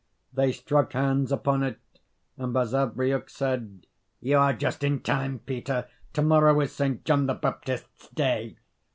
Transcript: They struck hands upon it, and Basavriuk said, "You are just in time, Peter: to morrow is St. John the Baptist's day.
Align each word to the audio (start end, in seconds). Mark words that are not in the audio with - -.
They 0.33 0.51
struck 0.51 0.93
hands 0.93 1.31
upon 1.31 1.61
it, 1.61 1.77
and 2.35 2.51
Basavriuk 2.55 3.29
said, 3.29 3.85
"You 4.19 4.35
are 4.39 4.51
just 4.51 4.83
in 4.83 5.01
time, 5.01 5.37
Peter: 5.45 5.87
to 6.13 6.23
morrow 6.23 6.59
is 6.61 6.71
St. 6.73 7.05
John 7.05 7.27
the 7.27 7.35
Baptist's 7.35 8.07
day. 8.09 8.57